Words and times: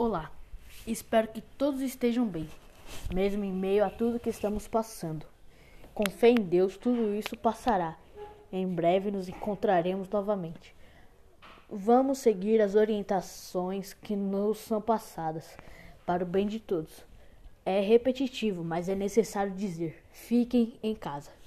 Olá, 0.00 0.30
espero 0.86 1.26
que 1.26 1.40
todos 1.40 1.80
estejam 1.80 2.24
bem, 2.24 2.48
mesmo 3.12 3.44
em 3.44 3.52
meio 3.52 3.84
a 3.84 3.90
tudo 3.90 4.20
que 4.20 4.30
estamos 4.30 4.68
passando. 4.68 5.26
Com 5.92 6.08
fé 6.08 6.28
em 6.28 6.36
Deus, 6.36 6.76
tudo 6.76 7.12
isso 7.16 7.36
passará. 7.36 7.98
Em 8.52 8.64
breve 8.64 9.10
nos 9.10 9.28
encontraremos 9.28 10.08
novamente. 10.08 10.72
Vamos 11.68 12.18
seguir 12.18 12.60
as 12.60 12.76
orientações 12.76 13.92
que 13.92 14.14
nos 14.14 14.58
são 14.58 14.80
passadas 14.80 15.56
para 16.06 16.22
o 16.22 16.28
bem 16.28 16.46
de 16.46 16.60
todos. 16.60 17.04
É 17.66 17.80
repetitivo, 17.80 18.62
mas 18.62 18.88
é 18.88 18.94
necessário 18.94 19.52
dizer: 19.52 20.00
fiquem 20.12 20.78
em 20.80 20.94
casa. 20.94 21.37